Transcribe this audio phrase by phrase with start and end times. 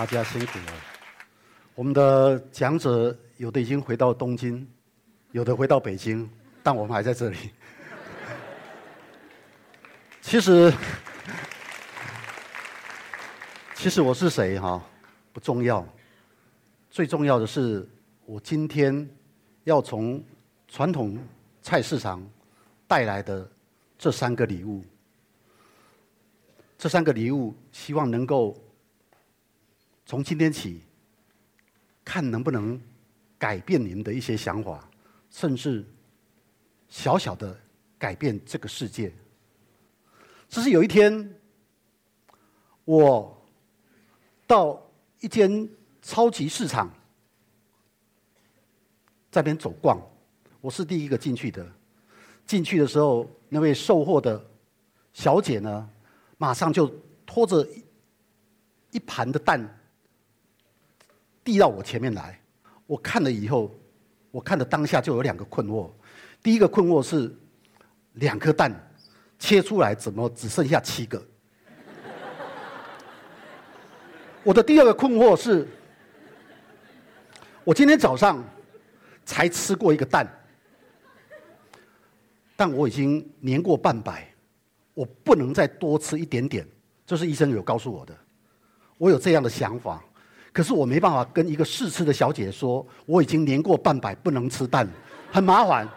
[0.00, 0.72] 大家辛苦了。
[1.74, 4.66] 我们的讲者有的已经回到东京，
[5.32, 6.26] 有的回到北京，
[6.62, 7.36] 但我们还在这里。
[10.22, 10.72] 其实，
[13.74, 14.82] 其实我是谁哈
[15.34, 15.86] 不重要，
[16.90, 17.86] 最重要的是
[18.24, 19.06] 我今天
[19.64, 20.24] 要从
[20.66, 21.18] 传统
[21.60, 22.26] 菜市场
[22.88, 23.46] 带来的
[23.98, 24.82] 这三个礼物。
[26.78, 28.56] 这三个礼物，希望能够
[30.10, 30.80] 从今天起，
[32.04, 32.82] 看能不能
[33.38, 34.90] 改变你们的一些想法，
[35.30, 35.86] 甚至
[36.88, 37.56] 小小的
[37.96, 39.12] 改变这个世界。
[40.48, 41.32] 只是有一天，
[42.84, 43.40] 我
[44.48, 44.84] 到
[45.20, 45.68] 一间
[46.02, 46.92] 超级市场，
[49.30, 49.96] 在边走逛，
[50.60, 51.64] 我是第一个进去的。
[52.44, 54.44] 进去的时候，那位售货的
[55.12, 55.88] 小姐呢？
[56.36, 56.92] 马上就
[57.24, 57.64] 拖着
[58.90, 59.79] 一盘的蛋
[61.50, 62.40] 递到我前面来，
[62.86, 63.74] 我看了以后，
[64.30, 65.90] 我看的当下就有两个困惑。
[66.40, 67.34] 第一个困惑是，
[68.12, 68.72] 两颗蛋
[69.36, 71.20] 切出来怎么只剩下七个？
[74.44, 75.66] 我的第二个困惑是，
[77.64, 78.44] 我今天早上
[79.24, 80.24] 才吃过一个蛋，
[82.54, 84.24] 但我已经年过半百。
[84.94, 86.64] 我不能再多吃一点点，
[87.04, 88.16] 这是医生有告诉我的。
[88.98, 90.04] 我有这样的想法，
[90.52, 94.88] 可是我没办法跟一个试吃的小姐说，我已经年过半百，不能吃蛋，
[95.30, 95.88] 很麻烦。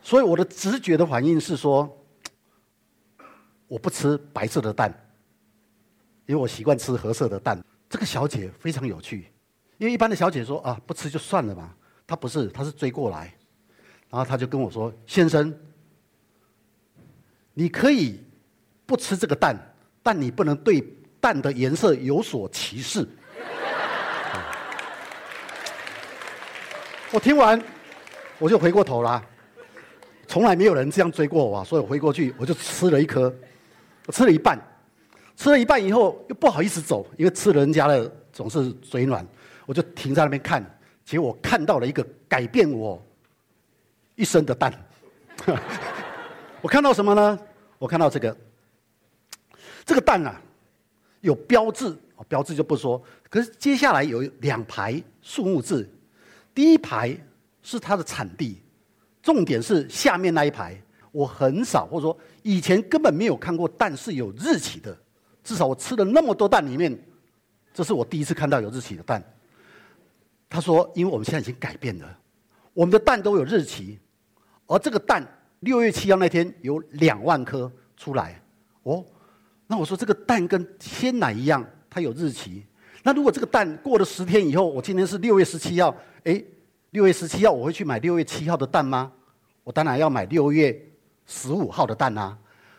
[0.00, 1.88] 所以我的直觉的反应是说，
[3.66, 4.92] 我不吃白色的蛋，
[6.26, 7.62] 因为我习惯吃褐色的蛋。
[7.88, 9.30] 这个小姐非常有趣，
[9.78, 13.34] 因为一般的小姐说啊，不吃就算了吧，她不是，她是追过来，
[14.10, 15.54] 然后她就跟我说，先生。
[17.56, 18.20] 你可以
[18.84, 19.56] 不吃这个蛋，
[20.02, 20.84] 但你不能对
[21.20, 23.08] 蛋的颜色有所歧视。
[27.14, 27.62] 我听完，
[28.40, 29.24] 我就回过头啦。
[30.26, 33.32] 从来没有人这样追过我，所以我回过去，我就吃了一颗，
[34.06, 34.60] 我吃了一半，
[35.36, 39.24] 吃了一半以后又不好意思走，因为吃人家的总是嘴软，
[39.64, 40.60] 我就停在那边看。
[41.04, 43.00] 结果看到了一个改变我
[44.16, 44.74] 一生的蛋。
[46.62, 47.38] 我看到什么呢？
[47.78, 48.36] 我看到这个，
[49.84, 50.42] 这个蛋啊，
[51.20, 53.00] 有标志，标志就不说。
[53.30, 55.88] 可是接下来有两排数目字，
[56.54, 57.18] 第一排
[57.62, 58.62] 是它的产地，
[59.22, 60.80] 重点是下面那一排。
[61.10, 64.96] 我很少或者说以前根本没有看过蛋是有日期的，
[65.42, 66.98] 至少我吃了那么多蛋里面，
[67.72, 69.22] 这是我第一次看到有日期的蛋。
[70.48, 72.18] 他说，因为我们现在已经改变了，
[72.72, 73.98] 我们的蛋都有日期，
[74.66, 75.26] 而这个蛋。
[75.60, 78.38] 六月七号那天有两万颗出来，
[78.82, 79.02] 哦，
[79.66, 82.66] 那我说这个蛋跟鲜奶一样，它有日期。
[83.06, 85.94] 那如果这个蛋过了十天以后，我今天是六月十七号，
[86.24, 86.42] 哎，
[86.92, 89.12] 六月十七号我会去买六月七号的蛋吗？
[89.62, 90.74] 我当然要买六月
[91.26, 92.36] 十五号的蛋啊。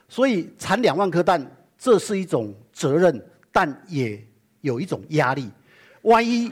[0.09, 1.45] 所以产两万颗蛋，
[1.77, 4.19] 这是一种责任，但也
[4.61, 5.47] 有一种压力。
[6.01, 6.51] 万一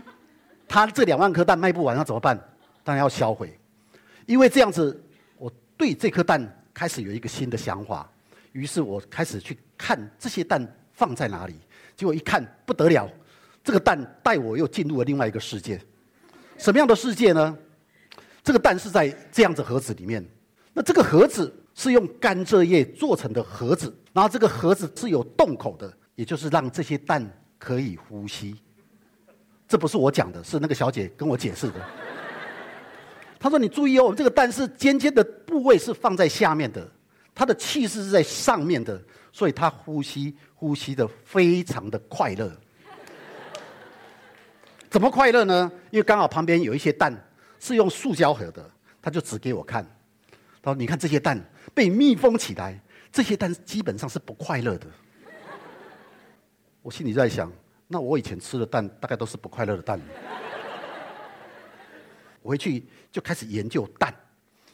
[0.67, 2.40] 他这两万颗蛋卖不完，那怎么办？
[2.84, 3.57] 当然要销毁，
[4.28, 5.03] 因为这样子。
[5.35, 8.07] 我对这颗蛋开始有一个新的想法，
[8.51, 10.63] 于是我开始去看这些蛋
[10.94, 11.55] 放在哪里。
[11.95, 13.09] 结果一看不得了，
[13.63, 15.79] 这个蛋带我又进入了另外一个世界。
[16.57, 17.57] 什么样的世界呢？
[18.44, 20.24] 这个蛋是在这样子盒子里面，
[20.74, 27.25] 那这个盒子是用甘蔗叶做成的盒子，然后这个盒子是有洞口的，也就是让这些蛋
[27.57, 28.56] 可以呼吸。
[29.66, 31.75] 这不是我讲的，是那个小姐跟我解释的。
[33.40, 36.90] 她说：“你注意哦，我们这个蛋是尖尖的部位是放在下面的，
[37.34, 42.52] 它的气势是在上面的，所以它呼吸呼吸的非常的快乐。
[44.93, 45.72] 怎么快乐呢？
[45.90, 47.11] 因为刚好旁边有一些蛋
[47.59, 48.63] 是用塑胶盒的，
[49.01, 49.84] 他就指给我看。
[50.61, 51.43] 他说：‘你看这些蛋
[51.73, 52.79] 被密封起来，
[53.11, 54.85] 这些蛋基本上是不快乐的。’
[56.84, 57.51] 我心里在想，
[57.87, 59.99] 那我以前吃的蛋大概都是不快乐的蛋。”
[62.43, 64.13] 我回去就开始研究蛋，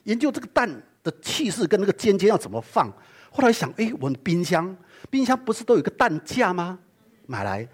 [0.04, 0.70] 研究这个蛋
[1.02, 2.92] 的气势跟那个尖尖要怎么放。
[3.32, 4.76] 后来想，哎，我们冰箱，
[5.10, 6.78] 冰箱不是都有个蛋架吗？
[7.26, 7.66] 买来，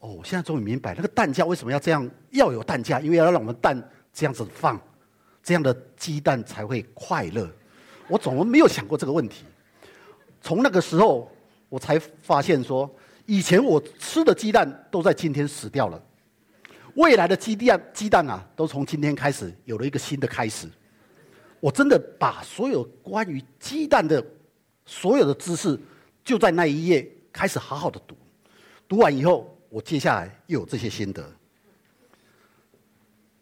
[0.00, 3.76] 哦，我现在终于明白那个蛋架为什么要这样，要有蛋架，因为要让我们蛋
[4.12, 4.80] 这样子放，
[5.42, 7.50] 这样的鸡蛋才会快乐。
[8.06, 9.44] 我怎么没有想过这个问题？
[10.40, 11.30] 从那个时候，
[11.68, 12.88] 我才发现说，
[13.26, 16.00] 以前我吃的鸡蛋都在今天死掉了。
[16.94, 20.68] 未来的鸡蛋，鸡蛋啊，都从今天开始有了一个新的开始。
[21.58, 24.24] 我真的把所有关于鸡蛋的
[24.86, 25.78] 所有的知识，
[26.24, 28.16] 就在那一页开始好好的读。
[28.86, 31.30] 读完以后，我接下来又有这些心得。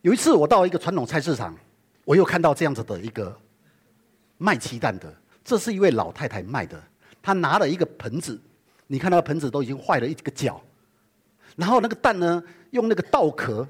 [0.03, 1.57] 有一次我到一个传统菜市场，
[2.05, 3.37] 我又看到这样子的一个
[4.39, 5.13] 卖鸡蛋的，
[5.45, 6.81] 这是一位老太太卖的，
[7.21, 8.41] 她拿了一个盆子，
[8.87, 10.63] 你看那个盆子都已经坏了一个角，
[11.57, 13.67] 然后那个蛋呢，用那个稻壳，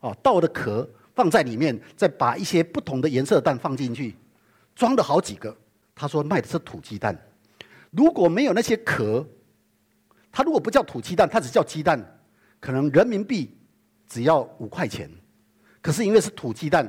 [0.00, 4.14] 哦，稻的壳放在里面，再把一些不同的颜色的蛋放进去，
[4.76, 5.56] 装了好几个。
[5.94, 7.16] 他说卖的是土鸡蛋，
[7.90, 9.26] 如果没有那些壳，
[10.32, 12.02] 他如果不叫土鸡蛋，他只叫鸡蛋，
[12.58, 13.54] 可能人民币
[14.08, 15.08] 只要五块钱。
[15.82, 16.88] 可是因为是土鸡蛋，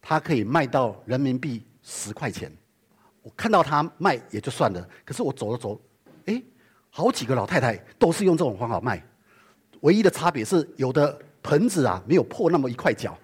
[0.00, 2.52] 它可以卖到人民币十块钱。
[3.22, 5.80] 我看到他卖也就算了，可是我走了走，
[6.26, 6.40] 哎，
[6.90, 9.02] 好几个老太太都是用这种方法卖，
[9.80, 13.18] 唯一的差别是有的盆子啊没有破那么一块角。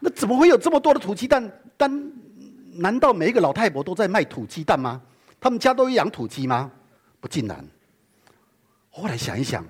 [0.00, 1.48] 那怎么会有这么多的土鸡蛋？
[1.76, 2.12] 但
[2.72, 5.00] 难道每一个老太婆都在卖土鸡蛋吗？
[5.42, 6.70] 他们家都有养土鸡吗？
[7.18, 7.66] 不尽然。
[8.90, 9.66] 后来想一想，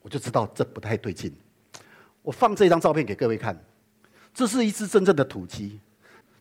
[0.00, 1.30] 我就知道这不太对劲。
[2.22, 3.54] 我放这张照片给各位看，
[4.32, 5.78] 这是一只真正的土鸡。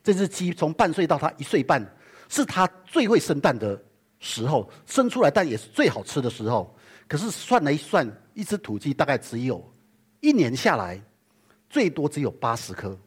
[0.02, 1.86] 这只鸡从半岁到它一岁半，
[2.30, 3.78] 是它最会生蛋的
[4.18, 6.74] 时候，生出来蛋也是最好吃的时候。
[7.06, 9.62] 可是算了一算，一只土鸡大概只有
[10.22, 11.02] 一年下来，
[11.70, 12.98] 最多只有八十颗。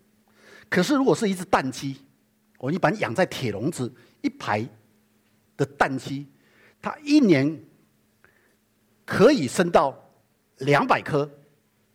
[0.68, 1.96] 可是如果是一只蛋鸡，
[2.58, 3.90] 我一般养在铁笼子
[4.20, 4.68] 一排
[5.62, 6.26] 的蛋鸡，
[6.80, 7.64] 它一年
[9.04, 9.96] 可以生到
[10.58, 11.30] 两百颗，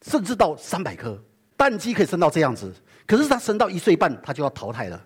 [0.01, 1.21] 甚至到三百颗。
[1.57, 2.71] 蛋鸡可以生到这样子，
[3.05, 5.05] 可是它生到一岁半，它就要淘汰了。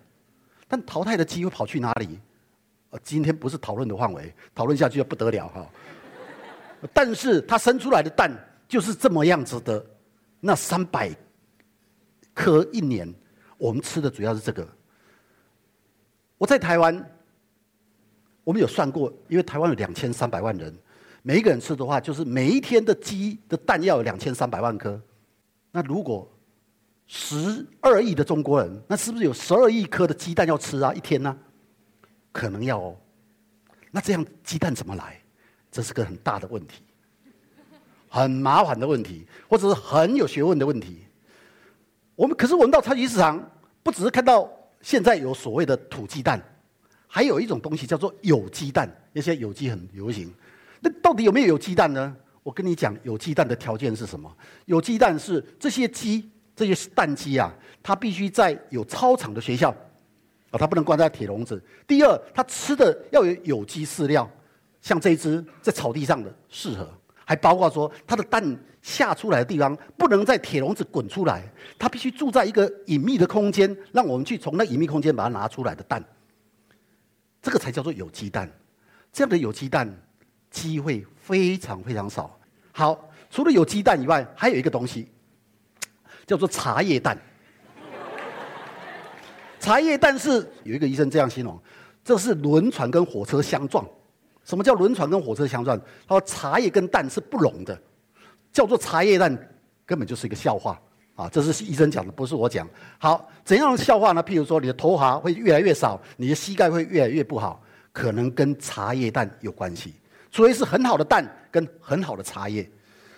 [0.68, 2.20] 但淘汰的鸡会跑去哪里？
[2.90, 5.66] 呃，今天不是讨论的范围，讨论下去就不得了哈。
[6.92, 8.30] 但是它生出来的蛋
[8.68, 9.84] 就是这么样子的，
[10.40, 11.10] 那三百
[12.34, 13.12] 颗一年，
[13.56, 14.68] 我们吃的主要是这个。
[16.36, 16.94] 我在台湾，
[18.44, 20.76] 我们有算过，因为台湾有两千三百万人，
[21.22, 25.00] 每一个人吃的话，就是每一天的鸡的蛋要有两千三百万颗。
[25.70, 26.28] 那如果
[27.06, 30.92] 十二亿的中国人，那是不是有十二亿颗的鸡蛋要吃啊？
[30.92, 31.36] 一天呢？
[32.32, 32.96] 可能要哦。
[33.90, 35.20] 那这样鸡蛋怎么来？
[35.70, 36.82] 这是个很大的问题，
[38.08, 41.04] 很麻烦的问题，或者是很有学问的问题。
[42.16, 43.50] 我们可是我们到超级市场，
[43.82, 44.50] 不只是看到。
[44.82, 46.42] 现在有所谓的土鸡蛋，
[47.14, 50.32] 还有一种东西叫做有机蛋，那些有机很流行。
[50.80, 52.16] 那到底有没有有机蛋呢？
[52.42, 54.34] 我跟你讲，有机蛋的条件是什么？
[54.64, 56.26] 有机蛋是这些鸡，
[56.56, 59.68] 这些蛋鸡啊，它必须在有操场的学校，
[60.50, 61.62] 啊，它不能关在铁笼子。
[61.86, 64.26] 第二，它吃的要有有机饲料，
[64.80, 66.88] 像这一只在草地上的适合。
[67.26, 68.42] 还包括说，它的蛋
[68.80, 71.46] 下出来的地方不能在铁笼子滚出来，
[71.78, 76.02] 它必须住在一个隐秘的空间，让我们去从那隐秘空间把它拿出来的蛋，
[77.42, 78.50] 这个才叫做有鸡蛋。
[79.12, 79.92] 这样的有鸡蛋
[80.50, 82.38] 机会非常非常少。
[82.72, 85.10] 好，除了有鸡蛋以外，还有一个东西
[86.26, 87.18] 叫做茶叶蛋。
[89.60, 91.60] 茶叶蛋是有一个医生这样形容，
[92.02, 93.86] 这是轮船跟火车相撞。
[94.44, 95.78] 什么叫轮船跟火车相撞？
[96.06, 97.80] 他说茶叶跟蛋是不融的，
[98.50, 99.36] 叫做茶叶蛋，
[99.84, 100.80] 根本就是一个笑话
[101.14, 101.28] 啊！
[101.30, 102.66] 这是医生讲的，不是我讲。
[102.98, 104.22] 好，怎样的笑话呢？
[104.24, 109.94] 譬如说，你的头发会越来越少，你的膝盖会越来越不好，可能跟茶叶蛋有关系。
[110.30, 112.68] 所以是很好的蛋跟很好的茶叶。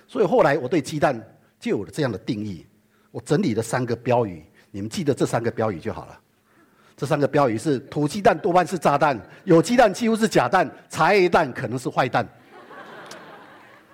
[0.08, 1.18] 所以后来我对鸡蛋
[1.60, 2.66] 就有了这样的定义。
[3.12, 6.20] 我整理了三个标语，你们记得这三个标语就好了。
[6.96, 12.28] 这三个标语是：土鸡蛋多半是炸弹，有鸡蛋几乎是假蛋，茶叶蛋可能是坏蛋。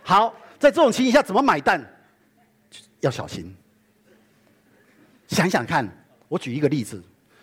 [0.02, 1.86] 好，在这种情形下怎么买蛋？
[3.00, 3.54] 要小心。
[5.30, 5.88] 想想看，
[6.28, 7.00] 我举一个例子：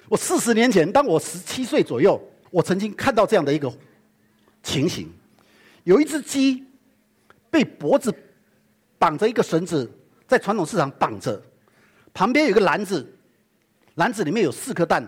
[0.09, 3.73] 我四十年前，当我十七岁左右，我曾经看到这样的一个
[4.61, 5.09] 情形：
[5.85, 6.65] 有一只鸡
[7.49, 8.13] 被脖子
[8.99, 9.89] 绑着一个绳子，
[10.27, 11.41] 在传统市场绑着，
[12.13, 13.09] 旁边有个篮子，
[13.95, 15.07] 篮子里面有四颗蛋。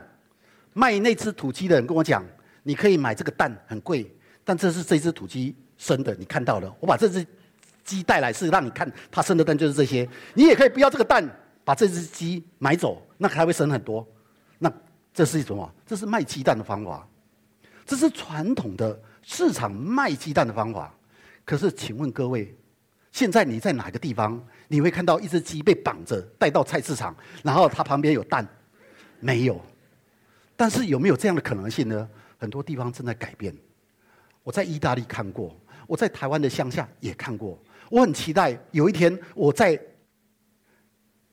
[0.72, 2.24] 卖那只土鸡的人跟我讲
[2.64, 4.10] ：“你可以买这个蛋，很贵，
[4.46, 6.74] 但这是这只土鸡生的，你看到了。
[6.80, 7.26] 我把这只
[7.84, 10.08] 鸡带来是让你看它生的蛋就是这些。
[10.36, 11.28] 你也可以不要这个蛋，
[11.70, 14.04] 把这只鸡买走，那还会生很多。
[14.58, 14.74] 那
[15.14, 17.08] 这是一种啊，这是卖鸡蛋的方法，
[17.86, 20.92] 这是传统的市场卖鸡蛋的方法。
[21.46, 22.58] 可是，请问各位，
[23.12, 28.48] 现在你在哪个地方你会看到一只鸡被绑着带到菜市场，然后它旁边有蛋？
[29.20, 29.62] 没有。”
[30.58, 32.10] 但是有没有这样的可能性呢？
[32.40, 33.56] 很多地方正在改变。
[34.42, 37.56] 我在意大利看过，我在台湾的乡下也看过。
[37.92, 39.80] 我很期待有一天我在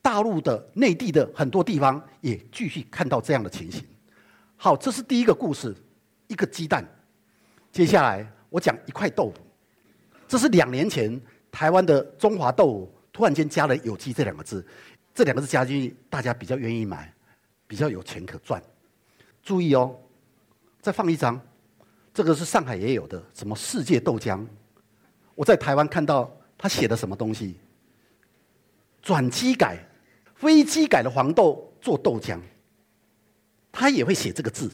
[0.07, 3.85] 大陆的内地的很多地方也继续看到这样的情形。
[4.55, 5.75] 好，这是第一个故事，
[6.29, 6.89] 一个鸡蛋。
[7.73, 9.41] 接下来我讲一块豆腐。
[10.29, 11.21] 这是两年前
[11.51, 14.65] 台湾的中华豆腐突然间加了有机这两个字，
[15.13, 17.13] 这两个字加进去，大家比较愿意买，
[17.67, 18.63] 比较有钱可赚。
[19.43, 19.93] 注意哦，
[20.81, 21.41] 再放一张，
[22.15, 24.47] 这个是上海也有的，什么世界豆浆？
[25.35, 27.59] 我在台湾看到他写的什么东西？
[29.03, 29.79] 转机改、
[30.37, 32.38] 飞机改的黄豆做豆浆，
[33.73, 34.71] 他也会写这个字。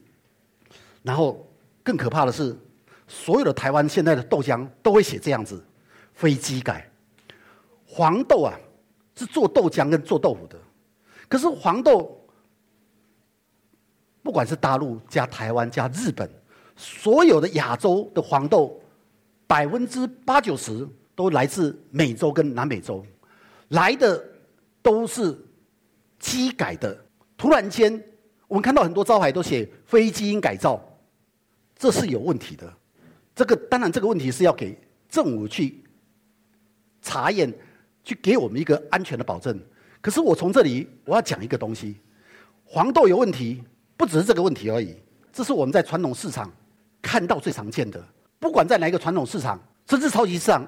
[1.03, 1.49] 然后
[1.83, 2.57] 更可怕的是，
[3.09, 5.65] 所有的台湾现在的豆浆都会写这样子：
[6.15, 6.89] 飞机改
[7.87, 8.59] 黄豆啊，
[9.15, 10.57] 是做豆浆跟做豆腐的。
[11.29, 12.21] 可是黄豆，
[14.23, 16.31] 不管是大陆加台湾加日本，
[16.77, 18.81] 所有的亚洲的黄豆，
[19.47, 23.05] 百分之八九十都来自美洲跟南美洲，
[23.69, 24.25] 来的
[24.83, 25.37] 都是
[26.23, 26.97] 机改的。
[27.37, 27.93] 突然间，
[28.47, 30.81] 我们看到很多招牌都写非基因改造。
[31.77, 32.73] 这是有问题的，
[33.35, 35.83] 这个当然这个问题是要给政府去
[37.03, 37.53] 查验，
[38.05, 39.61] 去给我们一个安全的保证。
[40.01, 41.97] 可是我从这里我要讲一个东西，
[42.65, 43.61] 黄豆有问题，
[43.97, 44.95] 不只是这个问题而已。
[45.33, 46.49] 这是我们在传统市场
[47.01, 48.01] 看到最常见的，
[48.39, 50.65] 不管在哪一个传统市场，甚至超级市场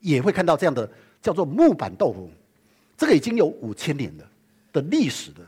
[0.00, 0.90] 也会看到这样的
[1.22, 2.28] 叫做木板豆腐。
[2.96, 4.28] 这个已经有五千年了
[4.72, 5.40] 的历史的，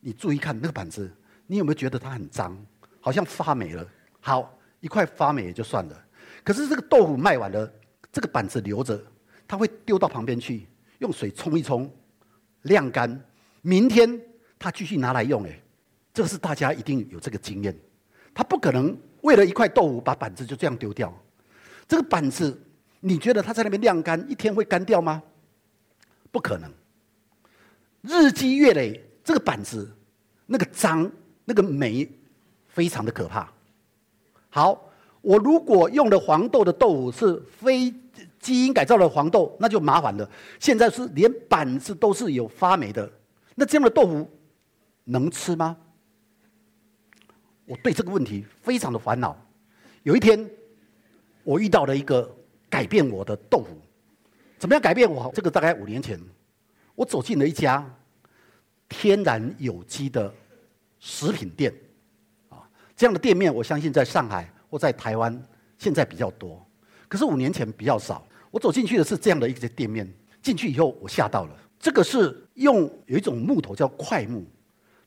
[0.00, 1.10] 你注意看那个板子，
[1.46, 2.56] 你有没有觉得它很脏，
[3.00, 3.86] 好像发霉了？
[4.20, 6.04] 好，一块发霉也就算了，
[6.42, 7.72] 可是这个豆腐卖完了，
[8.12, 9.02] 这个板子留着，
[9.46, 10.66] 它会丢到旁边去，
[10.98, 11.90] 用水冲一冲，
[12.62, 13.22] 晾干，
[13.62, 14.20] 明天
[14.58, 15.44] 它继续拿来用。
[15.44, 15.60] 哎，
[16.12, 17.76] 这个是大家一定有这个经验，
[18.32, 21.12] 他不可能为了一块豆腐把板子就这样丢掉。
[21.86, 22.58] 这个板子，
[23.00, 25.22] 你觉得它在那边晾干一天会干掉吗？
[26.30, 26.72] 不可能，
[28.06, 29.90] 日积月累，这个板子
[30.44, 31.10] 那个脏
[31.46, 32.06] 那个霉，
[32.68, 33.50] 非常的可怕。
[34.50, 34.90] 好，
[35.22, 37.92] 我如果用的黄豆的豆腐是非
[38.38, 40.30] 基因改造的黄豆，那就麻烦了。
[40.60, 43.10] 现在是连板子都是有发霉的，
[43.54, 44.30] 那这样的豆腐
[45.04, 45.76] 能吃吗？
[47.64, 49.34] 我对这个问题非常的烦恼。
[50.02, 50.46] 有一天，
[51.42, 52.30] 我遇到了一个
[52.68, 53.80] 改变我的豆腐，
[54.58, 55.32] 怎么样改变我？
[55.34, 56.20] 这个大概五年前，
[56.94, 57.84] 我走进了一家
[58.88, 60.32] 天然有机的
[61.00, 61.72] 食品店。
[62.48, 62.62] 啊
[62.96, 65.42] 这样的店面，我相信在上海或在台湾
[65.76, 66.64] 现在比较多，
[67.08, 68.26] 可是五年前比较少。
[68.50, 70.08] 我走进去的是这样的一个店面，
[70.40, 71.56] 进去以后我吓到了。
[71.80, 74.44] 这个是用有一种木头叫块木，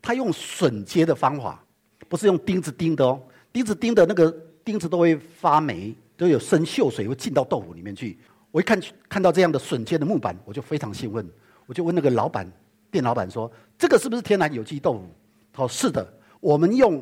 [0.01, 1.63] 它用榫接的方法，
[2.09, 3.21] 不是用钉子钉的哦。
[3.53, 4.29] 钉子钉的那个
[4.65, 8.19] 钉子都会发霉，都有生锈水会进到豆腐里面去。
[8.51, 11.25] 我一看看到这样的榫接的木板，我就非常兴奋，
[11.67, 12.51] 我就问那个老板
[12.89, 15.07] 店老板说：“这个是不是天然有机豆腐？”
[15.53, 16.99] 他说：“是的，我们用。”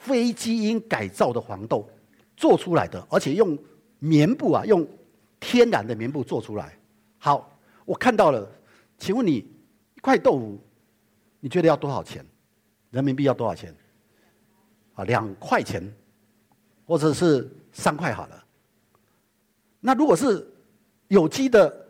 [0.00, 1.84] 非基因改造的黄豆
[2.36, 3.58] 做出来的，而且用
[3.98, 4.86] 棉布啊，用
[5.40, 6.78] 天然的棉布做出来。
[7.18, 8.48] 好，我看到了，
[8.96, 10.56] 请问你一块豆腐，
[11.40, 12.24] 你觉得要多少钱？
[12.92, 13.74] 人民币要多少钱？
[14.94, 15.82] 啊，两块钱，
[16.86, 18.44] 或者是三块好了。
[19.80, 20.48] 那如果是
[21.08, 21.87] 有机的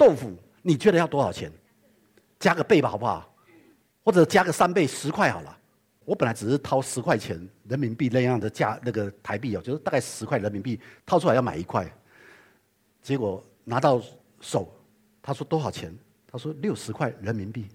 [0.00, 1.52] 豆腐，你觉得要多少钱？
[2.38, 3.30] 加个倍吧，好不好？
[4.02, 5.54] 或者加个三倍，十块好了。
[6.06, 7.38] 我本来只是掏十块钱
[7.68, 11.86] 人民币那样的价，那个台币哦，就是大概十块人民币掏出来要买一块，
[13.02, 14.00] 结果拿到
[14.40, 14.74] 手，
[15.20, 15.94] 他说多少钱？
[16.32, 17.68] 他说六十块人民币，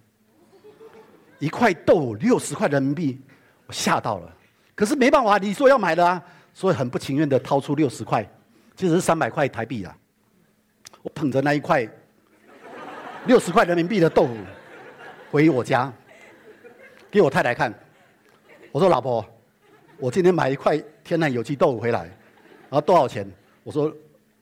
[1.37, 3.21] 一块豆腐六十块人民币，
[3.67, 4.35] 我吓到了。
[4.73, 6.19] 可是没办法，你说要买的啊，
[6.55, 8.27] 所以很不情愿的掏出六十块，
[8.75, 9.95] 其实是三百块台币啊。
[11.03, 11.87] 我捧着那一块
[13.25, 14.35] 六十块人民币的豆腐
[15.31, 15.91] 回我家，
[17.09, 17.73] 给我太太看。
[18.71, 19.25] 我说：“老婆，
[19.97, 23.29] 我今天买一块天然有机豆腐回来，然后多少钱？”
[23.63, 23.91] 我说：“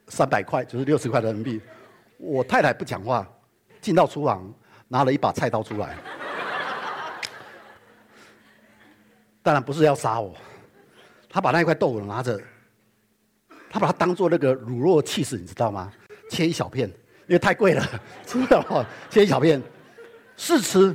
[0.10, 1.62] 三百块，就是六十块人民币。”
[2.18, 3.26] 我太太不讲话，
[3.80, 4.54] 进到厨房
[4.90, 5.96] 拿了一把菜刀出来，
[9.42, 10.36] 当然不是要杀我。
[11.30, 12.40] 他把那一块豆腐拿着，
[13.70, 15.92] 他把它当做那个卤肉气势，你知道吗？
[16.30, 16.92] 切一小片，
[17.28, 17.84] 因为太贵了，
[18.26, 18.86] 知道吗？
[19.10, 19.62] 切一小片
[20.36, 20.94] 试吃。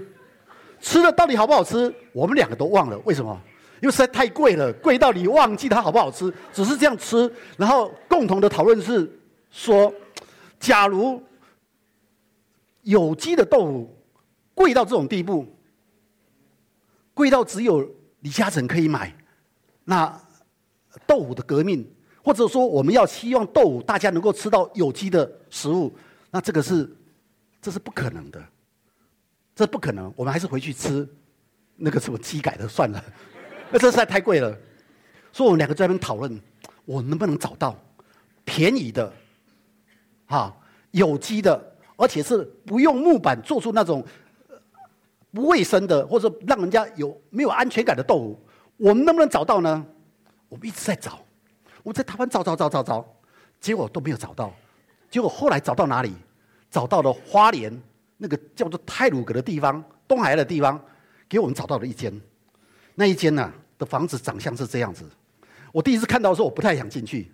[0.80, 1.92] 吃了到底好不好吃？
[2.12, 3.40] 我们两个都忘了，为什么？
[3.80, 7.28] 因为实在太贵了，贵到你忘记它好不好吃，只是这样吃。
[7.56, 9.10] 然后共同的讨论是
[9.50, 9.92] 说，
[10.60, 11.20] 假如
[12.82, 13.96] 有机的豆腐
[14.54, 15.46] 贵到这种地步，
[17.14, 17.88] 贵到只有
[18.20, 19.12] 李嘉诚可以买，
[19.84, 20.20] 那
[21.06, 21.88] 豆腐的革命，
[22.22, 25.92] 或者说我们要希望豆腐大家能够吃到有机的食物，
[26.30, 26.90] 那这个是
[27.60, 28.42] 这是不可能的。
[29.54, 31.08] 这不可能，我们还是回去吃
[31.74, 33.04] 那个什么鸡改的算了，
[33.72, 34.56] 那这实在太贵了。
[35.32, 36.40] 所以我们两个在那边讨论，
[36.84, 37.76] 我能不能找到
[38.44, 39.12] 便宜的，
[40.26, 40.56] 哈，
[40.92, 44.06] 有机的，而且是不用木板做出那种
[45.32, 49.84] 不卫生的，或者让人家有没有安全感的豆腐，我们能不能找到呢？
[50.48, 51.18] 我们一直在找，
[51.82, 53.04] 我在台湾找找找找找，
[53.60, 54.54] 结果都没有找到。
[55.10, 56.12] 结果后来找到哪里？
[56.70, 57.72] 找到了花莲
[58.18, 60.78] 那个叫做泰鲁阁的地方，东海的地方，
[61.28, 62.12] 给我们找到了一间。
[62.94, 65.08] 那一间呢的房子长相是这样子。
[65.72, 67.30] 我第一次看到的时候，我不太想进去。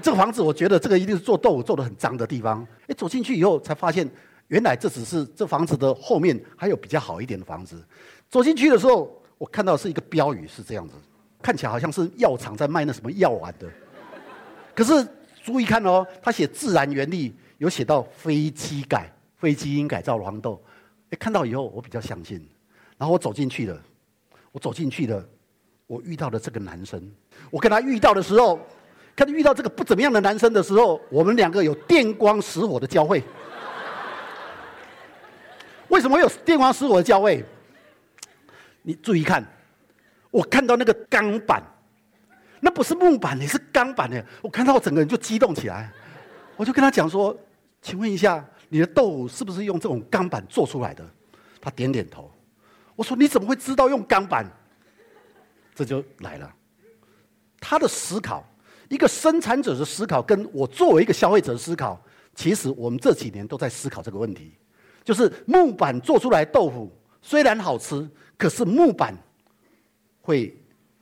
[0.00, 2.66] 这个房子，我觉得这个一定是做豆腐做的很脏的地方。
[2.86, 4.08] 哎，走进去以后才发现，
[4.46, 7.84] 原来这只是这房子的后面还有比较好一点的房子。
[8.30, 10.94] 走进去的时候，我看到是一个标语是这样子，
[11.42, 13.68] 看起来好像是药厂在卖那什么药丸的。
[14.74, 15.06] 可是
[15.48, 20.62] 注意看哦，他写自然原理，有写到非基改、非基因改造黄豆。
[21.08, 22.46] 哎，看到以后我比较相信。
[22.98, 23.82] 然后我走进去了，
[24.52, 25.26] 我走进去了，
[25.86, 27.02] 我遇到了这个男生。
[27.50, 28.60] 我跟他遇到的时候。
[29.16, 33.20] 看遇到这个不怎么样的男生的时候，我们两个有电光石火的交汇。
[35.88, 37.44] 为什么有电光石火的交汇？
[38.82, 39.44] 你注意看，
[40.30, 41.60] 我看到那个钢板，
[42.60, 44.24] 那不是木板，你是钢板的。
[44.42, 45.92] 我看到我整个人就激动起来，
[46.56, 47.36] 我就跟他讲说
[47.80, 51.04] ：“请问一下，你的豆腐是不是用这种钢板做出来的？”
[51.60, 52.30] 他点点头。
[52.96, 54.44] 我说：“你怎么会知道用钢板？”
[55.74, 56.52] 这就来了，
[57.60, 58.44] 他的思考。
[58.88, 62.00] 一个生产者的思考，跟我作为一个消费者的思考，
[62.34, 64.54] 其实我们这几年都在思考这个问题，
[65.04, 69.14] 就是木板做出来豆腐虽然好吃，可是木板
[70.22, 70.58] 会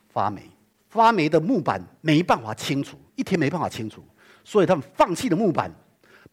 [0.08, 0.50] 发霉，
[0.96, 4.02] 发霉的木板没办法清除，一天没办法清除，
[4.42, 5.70] 所以他们放弃了木板，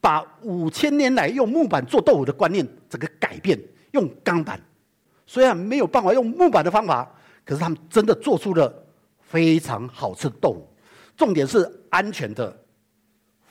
[0.01, 3.59] 把五千年来用木板做豆腐的观念整个改变，
[3.91, 4.59] 用钢板。
[5.25, 7.09] 虽然没有办法用木板的方法，
[7.45, 8.73] 可是他们真的做出了
[9.19, 10.67] 非常好吃的豆腐。
[11.15, 12.55] 重点是安全的，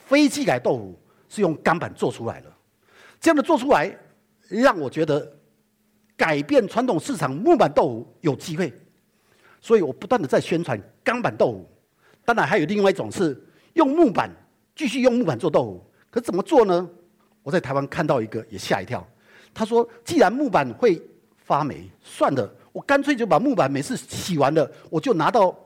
[0.07, 2.53] 非机改豆腐是用钢板做出来的，
[3.21, 3.97] 这样的做出来，
[4.49, 5.33] 让我觉得
[6.17, 8.73] 改变传统市场木板豆腐有机会，
[9.63, 11.67] 所以我不断的在宣传钢板豆腐。
[12.23, 14.29] 当然还有另外一种是用木板
[14.77, 16.87] 继续用木板做豆腐，可怎么做呢？
[17.43, 19.03] 我在台湾看到一个也吓一跳，
[19.55, 21.01] 他说既然木板会
[21.37, 25.57] 发霉，算了，我干脆就把木板每次洗完了，我就拿到。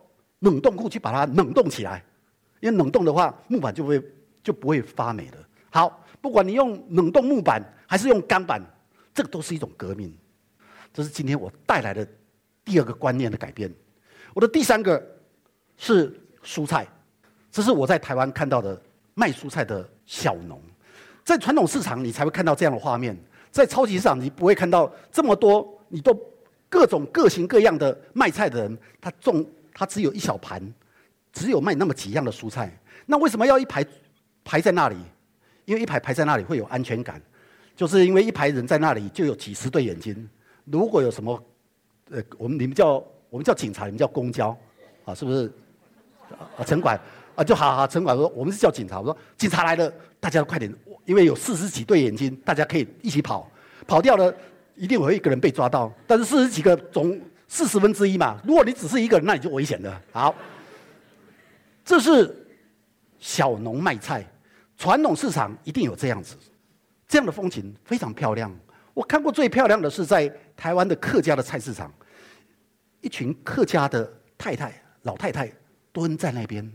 [0.40, 2.04] 冷冻库去把它冷冻起来，
[2.60, 4.00] 因为冷冻的话，木板就会
[4.42, 5.38] 就不会发霉的。
[5.70, 8.62] 好，不管你用冷冻木板还是用钢板，
[9.14, 10.14] 这个都是一种革命。
[10.92, 12.06] 这是今天我带来的
[12.62, 13.74] 第二个观念的改变。
[14.36, 15.02] 我的第三个
[15.78, 16.86] 是蔬菜，
[17.50, 18.78] 这是我在台湾看到的
[19.14, 20.60] 卖蔬菜的小农，
[21.24, 23.16] 在传统市场你才会看到这样的画面，
[23.50, 26.14] 在超级市场你不会看到这么多，你都
[26.68, 29.42] 各种各型各样的卖菜的人，他种。
[29.78, 30.62] 他只有一小盘，
[31.34, 32.74] 只有卖那么几样的蔬菜。
[33.04, 33.84] 那为什么要一排
[34.42, 34.96] 排在那里？
[35.66, 37.20] 因为一排排在那里会有安全感，
[37.74, 40.26] 就是因为一排人在那里就有几十对眼睛。
[40.64, 41.44] 如果有什么，
[42.10, 44.56] 呃，我们你们叫我们叫警察，你们叫公交，
[45.04, 45.52] 啊，是不是？
[46.56, 46.98] 啊，城管
[47.34, 49.00] 啊，就好好城管说我们是叫警察。
[49.00, 53.50] 我说警察来了，大家快点，因为有四十几对眼睛，大家可以一起跑。
[53.86, 54.34] 跑掉了，
[54.74, 55.92] 一定会有一个人被抓到。
[56.06, 57.20] 但是四十几个总。
[57.48, 60.02] 四十分之一嘛，如果你只是一个人，那你就危险了。
[60.10, 60.34] 好，
[61.84, 62.44] 这是
[63.20, 64.26] 小农卖菜，
[64.76, 66.34] 传统市场一定有这样子，
[67.06, 68.52] 这样的风景非常漂亮。
[68.92, 71.88] 我看过最漂亮的是在台湾的客家的菜市场，
[73.06, 75.48] 一群客家的太太、老太太
[75.92, 76.68] 蹲在那边，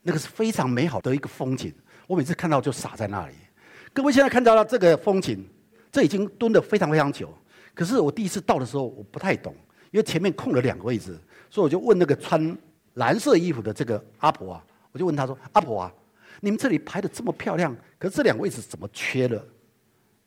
[0.00, 1.70] 那个是非常美好的一个风景。
[2.06, 3.34] 我每次看到就傻在那里。
[3.92, 5.46] 各位现在看到了这个风景，
[5.92, 7.36] 这已经蹲了非常非常久。
[7.74, 9.54] 可是我第一次到的时候，我不太懂。
[9.90, 11.18] 因为前面空了两个位置，
[11.50, 12.56] 所以我就问那个穿
[12.94, 15.92] 蓝色衣服的这个阿婆啊，我就问她说：“阿婆啊，
[16.40, 19.46] 你们这里排的这么漂亮，可是这两个位置怎么缺了？”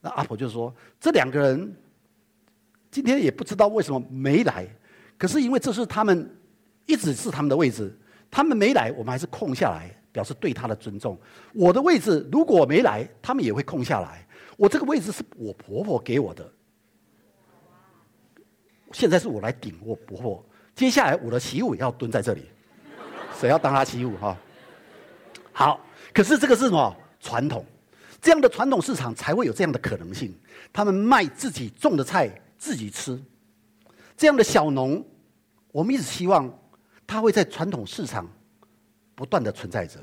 [0.02, 1.76] 那阿婆就说：“这两个人
[2.92, 4.68] 今天也不知道为什么没来，
[5.22, 6.36] 可是因为这是他们
[6.88, 7.96] 一直是他们的位置，
[8.32, 11.16] 他们没来，我们还是空下来，表示对他的尊重。
[11.54, 14.26] 我的位置如果没来，他们也会空下来。
[14.58, 16.52] 我这个位置是我婆婆给我的。”
[18.94, 22.46] 现在是我来顶我婆婆，接下来我的媳妇也要蹲在这里，
[23.40, 24.36] 谁要当她媳妇哈？
[25.54, 27.64] 好，可是这个是什么传统？
[28.20, 30.36] 这样的传统市场才会有这样的可能性。
[30.74, 33.22] 他们卖自己种的菜自己吃，
[34.18, 35.06] 这样的小农，
[35.72, 36.52] 我们一直希望
[37.06, 38.28] 它会在传统市场
[39.16, 40.00] 不断的存在着。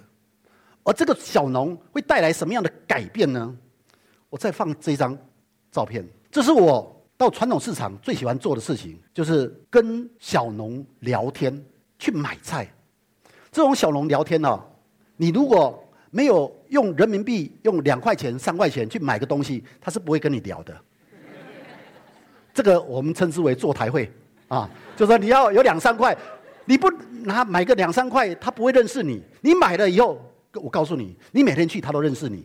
[0.85, 3.55] 而这个小农会带来什么样的改变呢？
[4.31, 5.17] 我再放这张
[5.71, 6.95] 照片，这是我。
[7.19, 11.65] 到传统市场最喜欢做的事情就是跟小农聊天，
[11.99, 12.73] 去买菜。
[13.51, 14.65] 这种小农聊天呢，
[15.17, 20.81] 你如果没有用人民币用两块钱、三块钱去买个东西，他是不会跟你聊的。
[22.55, 24.09] 这个我们称之为坐台会
[24.49, 26.17] 啊，就说你要有两三块，
[26.65, 26.91] 你不
[27.25, 29.23] 拿买个两三块，他不会认识你。
[29.41, 30.21] 你买了以后，
[30.55, 32.45] 我告诉你，你每天去他都认识你。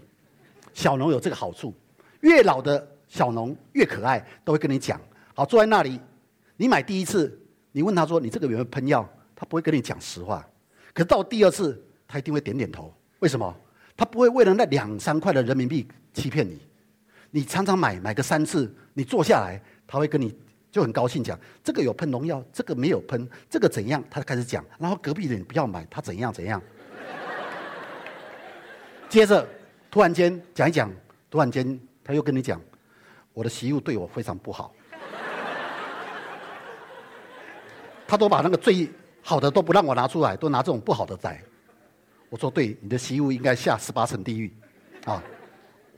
[0.73, 1.73] 小农有这个好处，
[2.21, 4.99] 越老的小农越可爱，都会跟你讲。
[5.33, 5.99] 好，坐在那里，
[6.57, 7.39] 你买第一次，
[7.71, 10.45] 你问他说你这个有没有喷药，他不会跟你讲实话。
[10.93, 12.93] 可是到第二次，他一定会点点头。
[13.19, 13.55] 为什么？
[13.95, 16.59] 他不会为了那两三块的人民币欺骗你。
[17.31, 19.61] 你常常买买个三次，你坐下来。
[19.85, 20.33] 他会跟你
[20.73, 24.03] 就很高兴讲，这个有喷农药，这个没有喷，这个怎样？
[24.09, 26.59] 他开始讲，然后隔壁的人不要买，他怎样怎样。
[29.07, 29.47] 接着
[29.91, 30.91] 突然间讲一讲，
[31.29, 32.59] 突然间他又跟你讲，
[33.33, 34.73] 我的媳妇对我非常不好。
[38.07, 38.89] 他都把那个最
[39.21, 41.39] 好的都不让我拿出来，都拿这种不好的在。
[42.31, 44.51] 我说对，你的媳妇应该下十八层地狱，
[45.05, 45.21] 啊，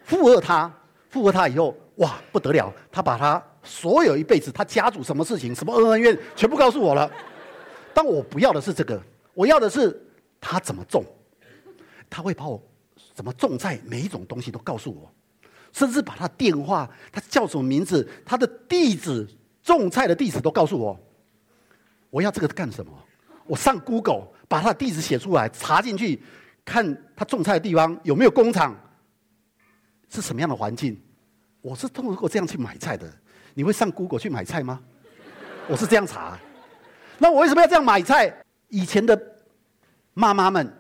[0.04, 0.70] 附和他，
[1.10, 3.42] 附和他以后，哇，不得了，他把他。
[3.66, 7.12] 所有一辈子，他家族什么事情，什么恩恩怨，全部告诉我了。
[7.94, 9.02] 但我不要的是这个，
[9.34, 10.00] 我要的是
[10.40, 11.04] 他怎么种，
[12.10, 12.62] 他会把我
[13.14, 15.12] 怎么种菜，每一种东西都告诉我，
[15.74, 19.28] 甚至把他电话，他叫什么名字，他的地址，
[19.64, 21.00] 种菜的地址都告诉我。
[22.10, 22.92] 我要这个干什么？
[23.46, 26.22] 我上 Google 把他的地址写出来，查进去，
[26.64, 28.76] 看他种菜的地方有没有工厂，
[30.10, 31.00] 是什么样的环境。
[31.62, 33.12] 我是通过这样去买菜的。
[33.56, 34.80] 你会上 Google 去买菜吗？
[35.68, 36.38] 我是这样查。
[37.18, 38.32] 那我为什么要这样买菜？
[38.68, 39.20] 以前的
[40.14, 40.72] 妈妈们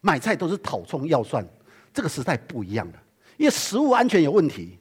[0.00, 1.44] 买菜都是讨葱要蒜，
[1.92, 3.02] 这个时代不一样了，
[3.36, 4.78] 因为食物安全有问题。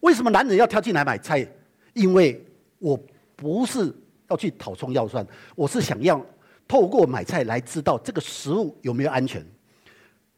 [0.00, 1.46] 为什么男人要跳进来买菜？
[1.94, 2.46] 因为
[2.78, 2.96] 我
[3.34, 3.92] 不是
[4.28, 6.24] 要去讨葱要蒜，我是想要
[6.68, 9.44] 透过买菜来知道这个食物有没有安全。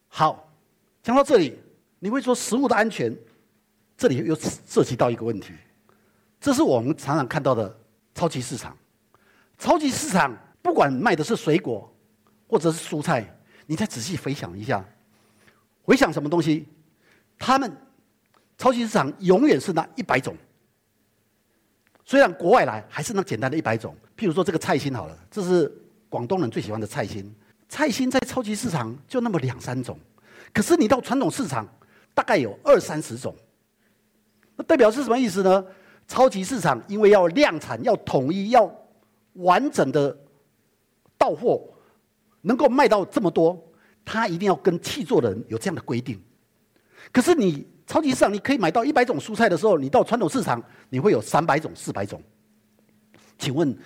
[0.08, 0.50] 好，
[1.02, 1.58] 讲到这里，
[1.98, 3.14] 你会说食物的安全，
[3.98, 4.34] 这里又
[4.66, 5.52] 涉及到一个问题。
[6.40, 7.78] 这是我们常常看到的
[8.14, 8.76] 超级市场。
[9.58, 11.92] 超级市场不管卖的是水果，
[12.48, 13.24] 或者是蔬菜，
[13.66, 14.82] 你再仔细回想一下，
[15.82, 16.66] 回想什么东西？
[17.38, 17.70] 他们
[18.56, 20.34] 超级市场永远是那一百种。
[22.04, 25.70] 虽然国外来还是那简单的一百种，譬如说这个菜心好了，这是
[26.08, 27.32] 广东人最喜欢的菜心。
[27.68, 29.96] 菜心在超级市场就那么两三种，
[30.52, 31.68] 可是你到传统市场
[32.14, 33.34] 大概有二三十种。
[34.56, 35.64] 那代表是什么意思呢？
[36.10, 38.68] 超级市场因为要量产、要统一、要
[39.34, 40.14] 完整的
[41.16, 41.62] 到货，
[42.40, 43.56] 能够卖到这么多，
[44.04, 46.20] 他一定要跟气做人有这样的规定。
[47.12, 52.20] 可是你超级市场你可以买到一百种蔬菜的时候，你到传统市场你会有三百种、四百种。
[53.38, 53.78] 请问，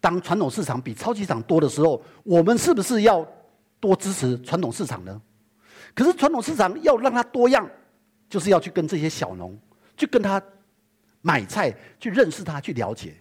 [0.00, 3.24] 当传统市场比超级市场多的时候，我们是不是要
[3.78, 5.22] 多支持传统市场呢？
[5.94, 7.70] 可是传统市场要让它多样，
[8.28, 9.56] 就是要去跟这些小农
[9.96, 10.42] 去跟他。
[11.20, 13.14] 买菜去认识它，去了解，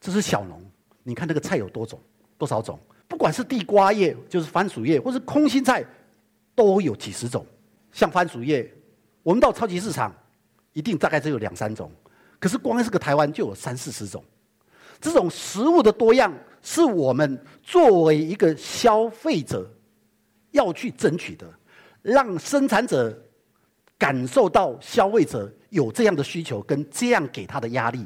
[0.00, 0.60] 这是小农。
[1.02, 2.00] 你看那个菜有多种，
[2.36, 2.78] 多少种？
[3.06, 5.84] 不管是地瓜叶，就是番薯叶，或是空心菜，
[6.54, 7.46] 都有几十种。
[7.92, 8.68] 像番薯叶，
[9.22, 10.12] 我们到超级市场，
[10.72, 11.90] 一定大概只有两三种。
[12.40, 14.24] 可是光是个台湾就有三四十种。
[15.00, 16.32] 这种食物的多样，
[16.62, 19.70] 是我们作为一个消费者
[20.50, 21.46] 要去争取的，
[22.02, 23.16] 让生产者
[23.96, 25.50] 感受到消费者。
[25.76, 28.04] 有这样的需求跟这样给他的压力，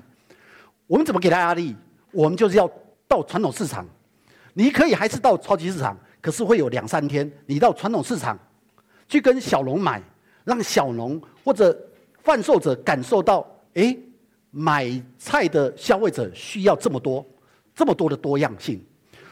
[0.89, 1.75] 我们怎么给他压力？
[2.11, 2.69] 我们就是要
[3.07, 3.87] 到传统市场，
[4.53, 8.37] 你可以还是到超级市场，可是会有两三天，你到传统市场
[9.09, 10.03] 去跟小农买，
[10.45, 11.77] 让小农或者
[12.25, 13.97] 贩售者感受到，哎，
[14.51, 17.25] 买菜的消费者需要这么多，
[17.73, 18.85] 这么多的多样性。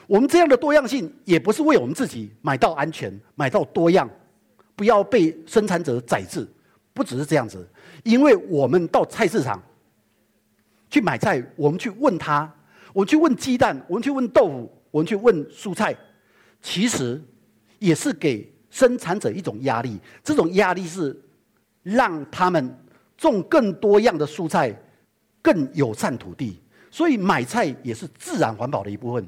[0.06, 4.08] 我们这样的多样性也不是为我们自己买到安全，买到多样，
[4.76, 6.48] 不要被生产者宰制，
[6.98, 7.64] 不只是这样子。
[8.02, 9.62] 因为我们到菜市场
[10.90, 12.52] 去买菜，我们去问他，
[12.92, 15.96] 我们去问鸡蛋，我们去问豆腐，我们去问蔬菜，
[16.60, 17.22] 其实
[17.78, 20.00] 也是给生产者一种压力。
[20.24, 21.16] 这种压力是
[21.82, 22.76] 让他们
[23.16, 24.74] 种更多样的蔬菜，
[25.40, 26.60] 更友善土地。
[26.90, 29.26] 所以买菜也是自然环保的一部分。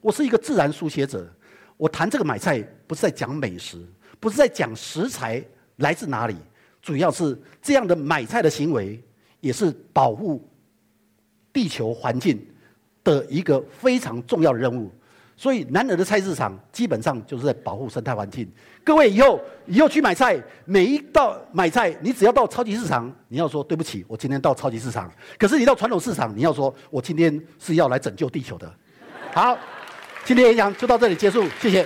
[0.00, 1.30] 我是一个自然书写者，
[1.76, 3.78] 我谈这个买菜不是在讲美食，
[4.18, 5.42] 不是在讲食材
[5.76, 6.36] 来自哪里。
[6.84, 9.02] 主要是这样的买菜的行为，
[9.40, 10.46] 也是保护
[11.50, 12.38] 地球环境
[13.02, 14.92] 的一个非常重要的任务。
[15.34, 18.46] 所以，南尔的菜市场基本上就是在保护生态环境。
[18.84, 25.10] 各位以后以后去买菜，每一道买菜，你只要到超级市场，你要说对不起，我今天到超级市场。
[25.38, 28.70] 可是你到传统市场，你要说我今天是要来拯救地球的。
[29.32, 29.58] 好，
[30.26, 31.84] 今天演讲就到这里结束，谢谢。